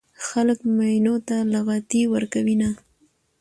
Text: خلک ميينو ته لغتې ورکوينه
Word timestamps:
خلک 0.27 0.59
ميينو 0.77 1.15
ته 1.27 1.37
لغتې 1.53 2.01
ورکوينه 2.13 2.69